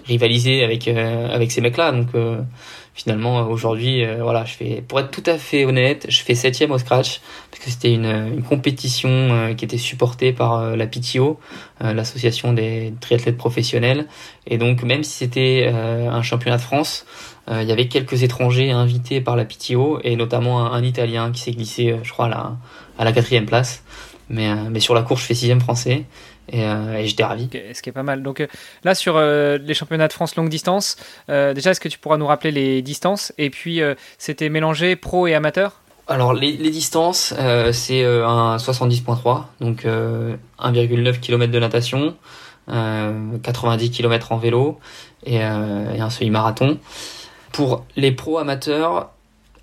rivaliser 0.06 0.64
avec, 0.64 0.88
avec 0.88 1.52
ces 1.52 1.62
mecs-là. 1.62 1.92
Donc 1.92 2.10
finalement 2.94 3.48
aujourd'hui 3.48 4.06
euh, 4.06 4.18
voilà 4.22 4.46
je 4.46 4.54
fais 4.54 4.84
pour 4.88 5.00
être 5.00 5.10
tout 5.10 5.24
à 5.26 5.38
fait 5.38 5.66
honnête 5.66 6.06
je 6.10 6.22
fais 6.22 6.36
septième 6.36 6.72
au 6.72 6.78
scratch 6.78 7.22
parce 7.50 7.64
que 7.64 7.70
c'était 7.72 7.92
une, 7.92 8.06
une, 8.06 8.44
compétition 8.44 9.10
euh, 9.10 9.54
qui 9.54 9.66
était 9.66 9.80
supportée 9.80 10.32
par 10.32 10.60
euh, 10.60 10.76
la 10.76 10.88
PTO 10.88 11.40
l'association 11.82 12.54
des 12.54 12.94
triathlètes 13.02 13.36
professionnels. 13.36 14.08
Et 14.48 14.58
donc 14.58 14.84
même 14.84 15.04
si 15.04 15.12
c'était 15.12 15.68
un 15.68 16.22
championnat 16.22 16.56
de 16.56 16.62
France 16.62 17.06
il 17.52 17.64
y 17.64 17.74
avait 17.74 17.90
quelques 17.90 18.24
étrangers 18.24 18.72
invités 18.72 19.20
par 19.20 19.36
la 19.36 19.44
PTO 19.44 20.00
et 20.02 20.16
notamment 20.16 20.72
un, 20.72 20.82
italien 20.82 21.30
qui 21.34 21.42
s'est 21.42 21.52
glissé 21.52 21.98
je 22.02 22.12
crois 22.14 22.28
à 22.28 22.30
la, 22.30 22.58
à 22.98 23.04
la 23.04 23.12
quatrième 23.12 23.46
place. 23.46 23.84
Mais, 24.30 24.50
mais 24.70 24.80
sur 24.80 24.94
la 24.94 25.02
course 25.02 25.24
je 25.24 25.28
fais 25.28 25.34
sixième 25.34 25.60
français 25.60 26.06
et, 26.50 26.64
euh, 26.64 26.96
et 26.98 27.08
j'étais 27.08 27.24
ravi. 27.24 27.50
Ce 27.74 27.82
qui 27.82 27.90
est 27.90 27.94
pas 27.94 28.04
mal. 28.04 28.24
Donc 28.24 28.40
euh, 28.40 28.48
là, 28.84 28.96
sur 28.96 29.16
euh, 29.18 29.58
les 29.58 29.74
championnats 29.74 30.08
de 30.08 30.14
France 30.14 30.36
longue 30.36 30.50
distance, 30.50 30.98
déjà, 31.28 31.72
est-ce 31.72 31.80
que 31.80 31.90
tu 31.90 32.00
pourras 32.00 32.18
nous 32.18 32.28
rappeler 32.28 32.52
les 32.52 32.82
distances? 32.82 33.34
Et 33.38 33.50
puis, 33.50 33.82
c'était 34.18 34.50
mélangé 34.50 34.96
pro 34.96 35.28
et 35.28 35.36
amateur? 35.36 35.82
Alors 36.08 36.34
les, 36.34 36.58
les 36.58 36.70
distances, 36.70 37.34
c'est 37.72 38.04
un 38.06 38.58
70.3, 38.58 39.44
donc 39.62 39.86
1,9 39.86 41.20
km 41.20 41.52
de 41.52 41.60
natation, 41.60 42.16
90 42.68 43.92
km 43.92 44.32
en 44.32 44.38
vélo 44.38 44.80
et, 45.26 45.36
et 45.36 45.42
un 45.42 46.10
semi-marathon. 46.10 46.78
Pour 47.52 47.86
les 47.96 48.12
pros 48.12 48.38
amateurs, 48.38 49.12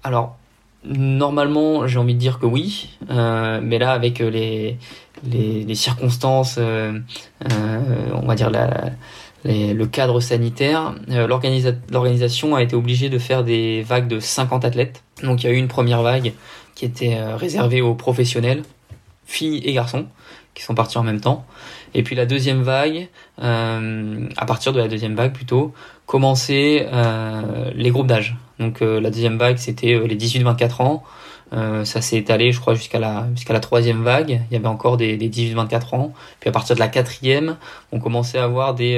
alors 0.03 0.37
normalement, 0.85 1.87
j'ai 1.87 1.99
envie 1.99 2.15
de 2.15 2.19
dire 2.19 2.39
que 2.39 2.47
oui, 2.47 2.91
mais 3.09 3.79
là, 3.79 3.93
avec 3.93 4.19
les, 4.21 4.79
les, 5.25 5.75
circonstances, 5.75 6.59
on 6.59 8.27
va 8.27 8.35
dire 8.35 8.51
la, 8.51 8.91
le 9.45 9.85
cadre 9.85 10.21
sanitaire, 10.21 10.95
l'organisation 11.09 12.55
a 12.55 12.63
été 12.63 12.75
obligée 12.77 13.09
de 13.09 13.19
faire 13.19 13.45
des 13.45 13.83
vagues 13.83 14.09
de 14.09 14.21
50 14.21 14.65
athlètes. 14.65 15.03
Donc 15.23 15.43
il 15.43 15.47
y 15.47 15.51
a 15.51 15.53
eu 15.53 15.59
une 15.59 15.69
première 15.69 16.03
vague 16.03 16.33
qui 16.75 16.87
était 16.87 17.23
réservée 17.35 17.83
aux 17.83 17.95
professionnels, 17.95 18.63
filles 19.27 19.61
et 19.65 19.73
garçons, 19.73 20.07
qui 20.55 20.63
sont 20.63 20.75
partis 20.75 20.99
en 20.99 21.03
même 21.03 21.21
temps. 21.21 21.47
Et 21.95 22.03
puis 22.03 22.15
la 22.15 22.27
deuxième 22.27 22.63
vague, 22.63 23.09
euh, 23.43 24.29
à 24.37 24.47
partir 24.47 24.73
de 24.73 24.79
la 24.79 24.89
deuxième 24.89 25.15
vague 25.15 25.33
plutôt, 25.33 25.73
commençaient 26.07 26.89
euh, 26.93 27.71
les 27.75 27.91
groupes 27.91 28.07
d'âge. 28.07 28.37
Donc 28.61 28.83
euh, 28.83 29.01
la 29.01 29.11
deuxième 29.11 29.39
vague, 29.39 29.57
c'était 29.57 29.99
les 29.99 30.17
18-24 30.17 30.83
ans. 30.83 31.03
ça 31.85 32.01
s'est 32.01 32.19
étalé, 32.19 32.53
je 32.53 32.61
crois, 32.61 32.75
jusqu'à 32.75 32.99
la 33.01 33.61
troisième 33.61 34.03
vague. 34.05 34.43
Il 34.51 34.55
y 34.55 34.57
avait 34.57 34.69
encore 34.69 34.97
des, 34.97 35.17
des 35.17 35.29
18-24 35.29 35.97
ans. 35.97 36.13
Puis 36.39 36.49
à 36.49 36.53
partir 36.53 36.77
de 36.77 36.81
la 36.81 36.89
quatrième, 36.89 37.57
on 37.91 37.99
commençait 37.99 38.39
à 38.39 38.45
avoir 38.45 38.75
des 38.75 38.97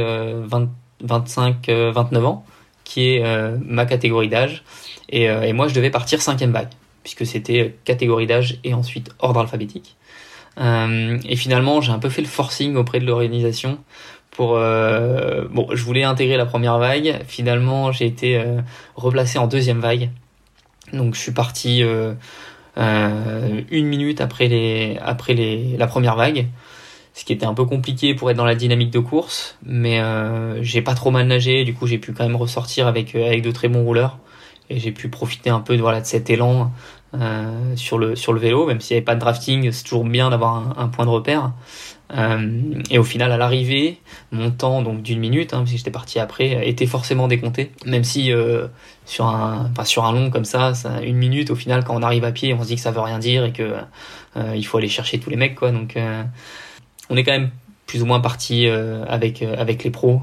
25-29 1.08 2.24
ans, 2.24 2.44
qui 2.84 3.14
est 3.14 3.24
ma 3.64 3.86
catégorie 3.86 4.28
d'âge. 4.28 4.64
Et, 5.08 5.24
et 5.24 5.52
moi, 5.54 5.68
je 5.68 5.74
devais 5.74 5.90
partir 5.90 6.20
cinquième 6.20 6.52
vague, 6.52 6.68
puisque 7.04 7.24
c'était 7.24 7.74
catégorie 7.84 8.26
d'âge 8.26 8.58
et 8.64 8.74
ensuite 8.74 9.10
ordre 9.20 9.40
alphabétique. 9.40 9.96
Euh, 10.58 11.18
et 11.24 11.36
finalement, 11.36 11.80
j'ai 11.80 11.92
un 11.92 11.98
peu 11.98 12.08
fait 12.08 12.22
le 12.22 12.28
forcing 12.28 12.76
auprès 12.76 13.00
de 13.00 13.06
l'organisation 13.06 13.78
pour 14.32 14.56
euh, 14.56 15.46
bon, 15.50 15.68
je 15.72 15.84
voulais 15.84 16.02
intégrer 16.02 16.36
la 16.36 16.46
première 16.46 16.78
vague. 16.78 17.20
Finalement, 17.26 17.92
j'ai 17.92 18.06
été 18.06 18.38
euh, 18.38 18.60
replacé 18.96 19.38
en 19.38 19.46
deuxième 19.46 19.80
vague. 19.80 20.10
Donc, 20.92 21.14
je 21.14 21.20
suis 21.20 21.32
parti 21.32 21.82
euh, 21.82 22.14
une 22.76 23.86
minute 23.86 24.20
après 24.20 24.48
les 24.48 24.98
après 25.02 25.34
les 25.34 25.76
la 25.76 25.86
première 25.86 26.16
vague, 26.16 26.46
ce 27.14 27.24
qui 27.24 27.32
était 27.34 27.46
un 27.46 27.54
peu 27.54 27.66
compliqué 27.66 28.14
pour 28.14 28.30
être 28.30 28.36
dans 28.36 28.46
la 28.46 28.54
dynamique 28.54 28.90
de 28.90 28.98
course. 28.98 29.58
Mais 29.64 30.00
j'ai 30.62 30.82
pas 30.82 30.94
trop 30.94 31.10
mal 31.10 31.26
nagé. 31.26 31.64
Du 31.64 31.74
coup, 31.74 31.86
j'ai 31.86 31.98
pu 31.98 32.12
quand 32.12 32.24
même 32.24 32.36
ressortir 32.36 32.86
avec 32.86 33.14
avec 33.14 33.42
de 33.42 33.50
très 33.50 33.68
bons 33.68 33.84
rouleurs 33.84 34.18
et 34.70 34.78
j'ai 34.78 34.92
pu 34.92 35.08
profiter 35.08 35.50
un 35.50 35.60
peu 35.60 35.76
de 35.76 35.82
voilà 35.82 36.00
de 36.00 36.06
cet 36.06 36.30
élan 36.30 36.72
euh, 37.14 37.76
sur 37.76 37.98
le 37.98 38.16
sur 38.16 38.32
le 38.32 38.40
vélo, 38.40 38.66
même 38.66 38.80
s'il 38.80 38.94
n'y 38.94 38.98
avait 38.98 39.04
pas 39.04 39.14
de 39.14 39.20
drafting, 39.20 39.70
c'est 39.70 39.82
toujours 39.82 40.04
bien 40.04 40.30
d'avoir 40.30 40.78
un, 40.78 40.88
point 40.88 41.04
de 41.04 41.10
repère. 41.10 41.52
Euh, 42.14 42.80
et 42.90 42.98
au 42.98 43.04
final, 43.04 43.32
à 43.32 43.36
l'arrivée, 43.36 44.00
mon 44.32 44.50
temps 44.50 44.80
donc 44.80 45.02
d'une 45.02 45.18
minute, 45.18 45.52
hein, 45.52 45.58
parce 45.58 45.72
que 45.72 45.76
j'étais 45.76 45.90
parti 45.90 46.18
après, 46.18 46.66
était 46.66 46.86
forcément 46.86 47.28
décompté. 47.28 47.72
Même 47.84 48.04
si 48.04 48.32
euh, 48.32 48.66
sur 49.04 49.26
un 49.26 49.70
sur 49.84 50.04
un 50.06 50.12
long 50.12 50.30
comme 50.30 50.46
ça, 50.46 50.72
ça, 50.74 51.02
une 51.02 51.16
minute, 51.16 51.50
au 51.50 51.54
final, 51.54 51.84
quand 51.84 51.94
on 51.94 52.02
arrive 52.02 52.24
à 52.24 52.32
pied, 52.32 52.54
on 52.54 52.62
se 52.62 52.68
dit 52.68 52.76
que 52.76 52.80
ça 52.80 52.92
veut 52.92 53.00
rien 53.00 53.18
dire 53.18 53.44
et 53.44 53.52
que 53.52 53.74
il 54.54 54.64
faut 54.64 54.78
aller 54.78 54.88
chercher 54.88 55.18
tous 55.20 55.28
les 55.28 55.36
mecs, 55.36 55.54
quoi. 55.54 55.70
Donc, 55.70 55.98
on 57.10 57.16
est 57.16 57.24
quand 57.24 57.32
même 57.32 57.50
plus 57.86 58.02
ou 58.02 58.06
moins 58.06 58.20
parti 58.20 58.66
avec 58.66 59.42
avec 59.42 59.84
les 59.84 59.90
pros, 59.90 60.22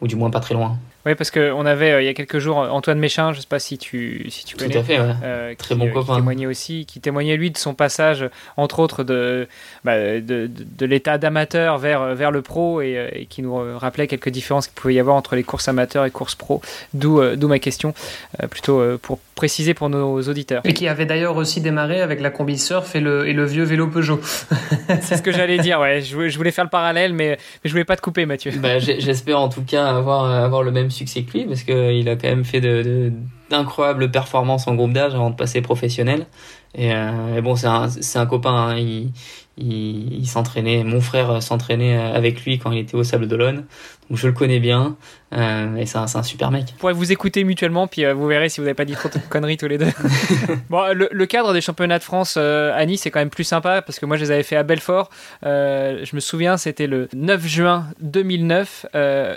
ou 0.00 0.06
du 0.08 0.16
moins 0.16 0.30
pas 0.30 0.40
très 0.40 0.54
loin. 0.54 0.78
Oui, 1.06 1.14
parce 1.14 1.30
qu'on 1.30 1.64
avait 1.66 1.92
euh, 1.92 2.02
il 2.02 2.04
y 2.04 2.08
a 2.08 2.14
quelques 2.14 2.40
jours 2.40 2.56
Antoine 2.56 2.98
Méchin, 2.98 3.30
je 3.30 3.36
ne 3.36 3.42
sais 3.42 3.46
pas 3.48 3.60
si 3.60 3.78
tu, 3.78 4.26
si 4.28 4.44
tu 4.44 4.56
connais. 4.56 4.72
Tout 4.72 4.80
à 4.80 4.82
fait, 4.82 4.98
ouais. 4.98 5.14
Euh, 5.22 5.54
Très 5.56 5.76
bon 5.76 5.86
euh, 5.86 5.92
copain. 5.92 6.14
Qui 6.14 6.18
témoignait 6.18 6.46
aussi, 6.46 6.84
qui 6.84 6.98
témoignait 6.98 7.36
lui 7.36 7.52
de 7.52 7.58
son 7.58 7.74
passage, 7.74 8.28
entre 8.56 8.80
autres, 8.80 9.04
de, 9.04 9.46
bah, 9.84 9.96
de, 10.20 10.50
de, 10.50 10.86
l'état 10.86 11.16
d'amateur 11.16 11.78
vers, 11.78 12.16
vers 12.16 12.32
le 12.32 12.42
pro 12.42 12.80
et, 12.80 13.28
qui 13.30 13.42
nous 13.42 13.54
rappelait 13.78 14.08
quelques 14.08 14.30
différences 14.30 14.66
qu'il 14.66 14.74
pouvait 14.74 14.94
y 14.94 15.00
avoir 15.00 15.14
entre 15.14 15.36
les 15.36 15.44
courses 15.44 15.68
amateurs 15.68 16.04
et 16.04 16.10
courses 16.10 16.34
pro. 16.34 16.60
D'où 16.92 17.22
d'où 17.36 17.46
ma 17.46 17.60
question, 17.60 17.94
plutôt 18.50 18.82
pour 18.98 19.20
préciser 19.36 19.74
pour 19.74 19.90
nos 19.90 20.20
auditeurs. 20.22 20.62
Et 20.64 20.72
qui 20.72 20.88
avait 20.88 21.06
d'ailleurs 21.06 21.36
aussi 21.36 21.60
démarré 21.60 22.00
avec 22.00 22.20
la 22.20 22.30
combi 22.30 22.58
surf 22.58 22.96
et 22.96 23.00
le, 23.00 23.28
et 23.28 23.34
le 23.34 23.44
vieux 23.44 23.64
vélo 23.64 23.86
Peugeot. 23.86 24.18
C'est 25.02 25.18
ce 25.18 25.22
que 25.22 25.30
j'allais 25.30 25.58
dire, 25.58 25.78
ouais. 25.78 26.00
Je 26.00 26.36
voulais, 26.36 26.50
faire 26.50 26.64
le 26.64 26.70
parallèle, 26.70 27.12
mais, 27.12 27.30
mais 27.30 27.68
je 27.68 27.70
voulais 27.70 27.84
pas 27.84 27.96
te 27.96 28.00
couper, 28.00 28.24
Mathieu. 28.26 28.50
Bah, 28.56 28.78
J'espère 28.78 29.38
en 29.38 29.50
tout 29.50 29.62
cas 29.62 29.86
avoir, 29.86 30.24
avoir 30.24 30.62
le 30.62 30.72
même 30.72 30.90
succès 30.96 31.22
que 31.22 31.32
lui 31.38 31.44
parce 31.44 31.62
qu'il 31.62 32.08
a 32.08 32.16
quand 32.16 32.28
même 32.28 32.44
fait 32.44 32.60
d'incroyables 33.50 34.10
performances 34.10 34.66
en 34.66 34.74
groupe 34.74 34.92
d'âge 34.92 35.14
avant 35.14 35.30
de 35.30 35.36
passer 35.36 35.60
professionnel. 35.60 36.26
Et, 36.74 36.92
euh, 36.92 37.40
bon, 37.40 37.56
c'est 37.56 38.18
un, 38.18 38.26
copain. 38.26 38.70
Hein. 38.70 39.10
il, 39.56 40.26
s'entraînait. 40.26 40.84
Mon 40.84 41.00
frère 41.00 41.42
s'entraînait 41.42 41.96
avec 41.96 42.44
lui 42.44 42.58
quand 42.58 42.72
il 42.72 42.78
était 42.78 42.96
au 42.96 43.04
Sable 43.04 43.28
d'Olonne. 43.28 43.64
Donc 44.08 44.18
je 44.18 44.26
le 44.26 44.32
connais 44.32 44.60
bien. 44.60 44.96
Euh, 45.32 45.76
et 45.76 45.86
c'est 45.86 45.98
un, 45.98 46.04
un, 46.04 46.22
super 46.22 46.52
mec. 46.52 46.66
Vous 46.72 46.78
pourrez 46.78 46.92
vous 46.92 47.10
écouter 47.10 47.42
mutuellement, 47.42 47.88
puis 47.88 48.04
euh, 48.04 48.14
vous 48.14 48.26
verrez 48.28 48.48
si 48.48 48.60
vous 48.60 48.64
n'avez 48.64 48.74
pas 48.74 48.84
dit 48.84 48.94
trop 48.94 49.08
de 49.08 49.18
conneries 49.28 49.56
tous 49.56 49.66
les 49.66 49.76
deux. 49.76 49.90
bon, 50.70 50.84
le, 50.94 51.26
cadre 51.26 51.52
des 51.52 51.60
championnats 51.60 51.98
de 51.98 52.04
France 52.04 52.36
euh, 52.38 52.72
à 52.74 52.86
Nice 52.86 53.06
est 53.06 53.10
quand 53.10 53.18
même 53.18 53.30
plus 53.30 53.44
sympa 53.44 53.82
parce 53.82 53.98
que 53.98 54.06
moi 54.06 54.16
je 54.16 54.22
les 54.22 54.30
avais 54.30 54.44
fait 54.44 54.54
à 54.54 54.62
Belfort. 54.62 55.10
je 55.42 56.14
me 56.14 56.20
souviens, 56.20 56.56
c'était 56.56 56.86
le 56.86 57.08
9 57.12 57.44
juin 57.44 57.86
2009. 58.00 58.86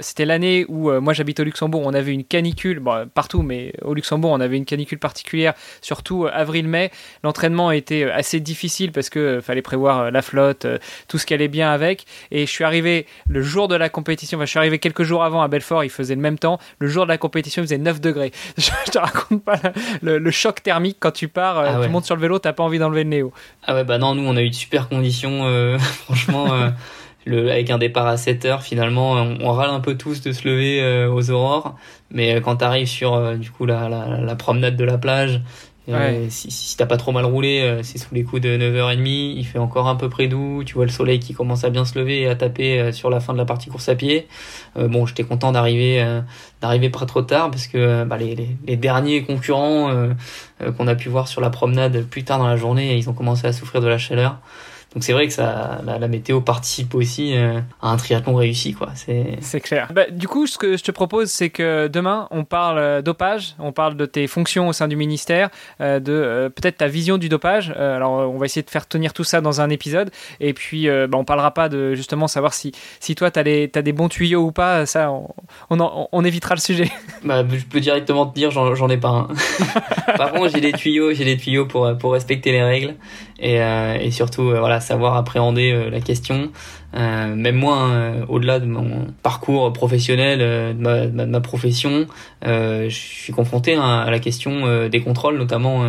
c'était 0.01 0.25
l'année 0.25 0.65
où 0.69 0.91
moi 1.01 1.13
j'habite 1.13 1.39
au 1.39 1.43
Luxembourg. 1.43 1.81
On 1.83 1.93
avait 1.93 2.13
une 2.13 2.23
canicule, 2.23 2.79
bon, 2.79 3.07
partout, 3.11 3.41
mais 3.41 3.73
au 3.81 3.95
Luxembourg 3.95 4.31
on 4.31 4.39
avait 4.39 4.57
une 4.57 4.65
canicule 4.65 4.99
particulière, 4.99 5.53
surtout 5.81 6.27
avril-mai. 6.31 6.91
L'entraînement 7.23 7.71
était 7.71 8.03
assez 8.03 8.39
difficile 8.39 8.91
parce 8.91 9.09
que 9.09 9.41
fallait 9.41 9.63
prévoir 9.63 10.11
la 10.11 10.21
flotte, 10.21 10.67
tout 11.07 11.17
ce 11.17 11.25
qui 11.25 11.33
allait 11.33 11.47
bien 11.47 11.71
avec. 11.71 12.05
Et 12.29 12.45
je 12.45 12.51
suis 12.51 12.63
arrivé 12.63 13.07
le 13.27 13.41
jour 13.41 13.67
de 13.67 13.75
la 13.75 13.89
compétition. 13.89 14.37
Enfin, 14.37 14.45
je 14.45 14.51
suis 14.51 14.58
arrivé 14.59 14.79
quelques 14.79 15.03
jours 15.03 15.23
avant 15.23 15.41
à 15.41 15.47
Belfort 15.47 15.83
il 15.83 15.89
faisait 15.89 16.15
le 16.15 16.21
même 16.21 16.39
temps. 16.39 16.59
Le 16.79 16.87
jour 16.87 17.03
de 17.03 17.09
la 17.09 17.17
compétition, 17.17 17.61
il 17.61 17.65
faisait 17.65 17.77
9 17.77 18.01
degrés. 18.01 18.31
Je, 18.57 18.91
te 18.91 18.97
raconte 18.97 19.43
pas 19.43 19.59
le, 20.01 20.31
choc 20.31 20.63
thermique 20.63 20.97
quand 20.99 21.11
tu 21.11 21.27
pars, 21.27 21.59
euh, 21.59 21.65
ah 21.67 21.79
tu 21.83 21.89
montes 21.89 22.05
sur 22.05 22.15
le 22.15 22.21
vélo, 22.21 22.39
t'as 22.39 22.53
pas 22.53 22.63
envie 22.63 22.79
d'enlever 22.79 23.03
le 23.03 23.09
néo. 23.09 23.33
Ah 23.65 23.73
ouais, 23.73 23.83
bah 23.83 23.97
non, 23.97 24.15
nous 24.15 24.23
on 24.23 24.35
a 24.35 24.41
eu 24.41 24.49
de 24.49 24.55
super 24.55 24.89
conditions, 24.89 25.45
euh, 25.45 25.77
franchement. 26.05 26.53
Euh, 26.53 26.69
le, 27.25 27.51
avec 27.51 27.69
un 27.69 27.77
départ 27.77 28.07
à 28.07 28.17
7 28.17 28.45
heures, 28.45 28.63
finalement, 28.63 29.11
on, 29.11 29.51
râle 29.51 29.69
un 29.69 29.81
peu 29.81 29.95
tous 29.95 30.21
de 30.21 30.31
se 30.31 30.47
lever 30.47 31.05
aux 31.05 31.29
aurores, 31.29 31.75
mais 32.09 32.39
quand 32.41 32.55
t'arrives 32.55 32.87
sur 32.87 33.35
du 33.37 33.51
coup 33.51 33.65
la, 33.65 33.87
la, 33.89 34.35
promenade 34.35 34.75
de 34.77 34.85
la 34.85 34.97
plage, 34.97 35.41
si, 36.29 36.51
si 36.51 36.77
t'as 36.77 36.85
pas 36.85 36.97
trop 36.97 37.11
mal 37.11 37.25
roulé, 37.25 37.79
c'est 37.83 37.97
sous 37.97 38.13
les 38.13 38.23
coups 38.23 38.41
de 38.41 38.49
9h30, 38.57 39.33
il 39.37 39.43
fait 39.43 39.59
encore 39.59 39.87
un 39.87 39.95
peu 39.95 40.09
près 40.09 40.27
doux, 40.27 40.63
tu 40.63 40.75
vois 40.75 40.85
le 40.85 40.91
soleil 40.91 41.19
qui 41.19 41.33
commence 41.33 41.63
à 41.63 41.69
bien 41.69 41.85
se 41.85 41.97
lever 41.97 42.21
et 42.21 42.27
à 42.27 42.35
taper 42.35 42.91
sur 42.91 43.09
la 43.09 43.19
fin 43.19 43.33
de 43.33 43.37
la 43.37 43.45
partie 43.45 43.69
course 43.69 43.89
à 43.89 43.95
pied. 43.95 44.27
Euh, 44.77 44.87
bon, 44.87 45.05
j'étais 45.05 45.23
content 45.23 45.51
d'arriver 45.51 46.01
euh, 46.01 46.21
d'arriver 46.61 46.89
pas 46.89 47.05
trop 47.05 47.21
tard 47.21 47.51
parce 47.51 47.67
que 47.67 48.03
bah, 48.03 48.17
les, 48.17 48.35
les, 48.35 48.49
les, 48.65 48.77
derniers 48.77 49.23
concurrents 49.23 49.89
euh, 49.91 50.13
qu'on 50.77 50.87
a 50.87 50.95
pu 50.95 51.09
voir 51.09 51.27
sur 51.27 51.41
la 51.41 51.49
promenade 51.49 52.03
plus 52.03 52.23
tard 52.23 52.39
dans 52.39 52.47
la 52.47 52.57
journée, 52.57 52.97
ils 52.97 53.09
ont 53.09 53.13
commencé 53.13 53.47
à 53.47 53.53
souffrir 53.53 53.81
de 53.81 53.87
la 53.87 53.97
chaleur. 53.97 54.37
Donc 54.93 55.03
c'est 55.03 55.13
vrai 55.13 55.27
que 55.27 55.33
ça, 55.33 55.81
la, 55.85 56.07
météo 56.07 56.41
participe 56.41 56.95
aussi 56.95 57.37
euh, 57.37 57.59
à 57.79 57.91
un 57.91 57.97
triathlon 57.97 58.33
réussi, 58.33 58.73
quoi. 58.73 58.89
C'est 58.95 59.59
clair. 59.59 59.91
Bah, 59.93 60.09
du 60.09 60.27
coup, 60.27 60.47
ce 60.47 60.57
que 60.57 60.77
je 60.77 60.83
te 60.83 60.89
propose, 60.89 61.29
c'est 61.29 61.51
que 61.51 61.87
demain, 61.87 62.27
on 62.31 62.43
parle 62.43 62.79
euh, 62.79 63.01
dopage, 63.03 63.55
on 63.59 63.71
parle 63.71 63.95
de 63.95 64.07
tes 64.07 64.25
fonctions 64.25 64.67
au 64.67 64.73
sein 64.73 64.87
du 64.87 64.95
ministère, 64.95 65.49
euh, 65.79 65.99
de 65.99 66.51
peut-être 66.55 66.77
ta 66.77 66.87
vision 66.87 67.19
du 67.19 67.29
dopage. 67.29 67.69
alors, 67.69 68.11
on 68.33 68.37
va 68.39 68.45
essayer 68.45 68.63
de 68.63 68.69
faire 68.69 68.87
tenir 68.87 69.13
tout 69.13 69.23
ça 69.23 69.41
dans 69.41 69.61
un 69.61 69.69
épisode. 69.69 70.09
Et 70.39 70.53
puis, 70.53 70.87
bah, 70.87 71.17
on 71.17 71.25
parlera 71.25 71.53
pas 71.53 71.69
de 71.69 71.93
justement 71.93 72.27
savoir 72.27 72.55
si, 72.55 72.71
si 72.99 73.13
toi, 73.13 73.29
tu 73.29 73.39
as, 73.39 73.43
as, 73.43 73.81
des 73.83 73.93
bons 73.93 74.09
tuyaux 74.09 74.41
ou 74.41 74.51
pas. 74.51 74.87
Ça, 74.87 75.11
on, 75.11 75.27
on, 76.11 76.23
évitera 76.25 76.55
le 76.55 76.61
sujet. 76.61 76.89
Bah, 77.23 77.43
je 77.47 77.65
peux 77.65 77.81
directement 77.81 78.25
te 78.25 78.33
dire, 78.33 78.49
j'en 78.49 78.89
ai 78.89 78.97
pas 78.97 79.09
un. 79.09 79.27
Par 80.17 80.31
contre, 80.31 80.51
j'ai 80.53 80.61
des 80.61 80.71
tuyaux, 80.71 81.13
j'ai 81.13 81.25
des 81.25 81.35
tuyaux 81.35 81.65
pour, 81.65 81.97
pour 81.97 82.13
respecter 82.13 82.51
les 82.51 82.63
règles 82.63 82.95
et, 83.41 83.55
et 84.01 84.11
surtout, 84.11 84.49
voilà 84.49 84.79
savoir 84.79 85.15
appréhender 85.15 85.71
euh, 85.71 85.89
la 85.89 86.01
question. 86.01 86.51
Euh, 86.95 87.35
même 87.35 87.55
moi, 87.55 87.75
hein, 87.77 88.25
au-delà 88.27 88.59
de 88.59 88.65
mon 88.65 89.07
parcours 89.21 89.71
professionnel, 89.73 90.39
euh, 90.41 90.73
de 90.73 91.25
ma, 91.25 91.41
profession, 91.41 92.07
je 92.43 92.89
suis 92.89 93.33
confronté 93.33 93.75
hein, 93.75 93.99
à 93.99 94.09
la 94.09 94.19
question 94.19 94.87
des 94.87 95.01
contrôles, 95.01 95.37
notamment 95.37 95.83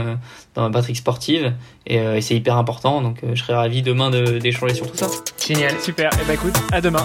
dans 0.55 0.63
la 0.63 0.69
batterie 0.69 0.95
sportive, 0.95 1.53
et, 1.87 2.21
c'est 2.21 2.37
hyper 2.37 2.57
important. 2.57 3.01
Donc, 3.01 3.21
je 3.33 3.43
serais 3.43 3.55
ravi 3.55 3.83
demain 3.83 4.11
d'échanger 4.11 4.75
sur 4.75 4.91
tout 4.91 4.97
ça. 4.97 5.09
Génial, 5.45 5.79
super. 5.81 6.11
Et 6.13 6.19
eh 6.23 6.27
ben, 6.27 6.35
écoute, 6.35 6.57
à 6.73 6.81
demain. 6.81 7.05